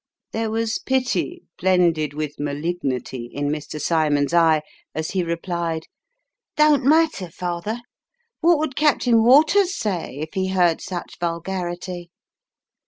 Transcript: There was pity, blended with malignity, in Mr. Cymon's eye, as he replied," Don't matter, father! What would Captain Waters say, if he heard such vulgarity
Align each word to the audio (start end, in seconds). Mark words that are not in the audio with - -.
There 0.31 0.49
was 0.49 0.79
pity, 0.79 1.43
blended 1.59 2.15
with 2.15 2.39
malignity, 2.39 3.29
in 3.31 3.49
Mr. 3.49 3.79
Cymon's 3.79 4.33
eye, 4.33 4.63
as 4.95 5.11
he 5.11 5.23
replied," 5.23 5.83
Don't 6.57 6.83
matter, 6.83 7.29
father! 7.29 7.79
What 8.39 8.57
would 8.57 8.75
Captain 8.75 9.21
Waters 9.23 9.77
say, 9.77 10.17
if 10.17 10.29
he 10.33 10.47
heard 10.47 10.81
such 10.81 11.19
vulgarity 11.19 12.09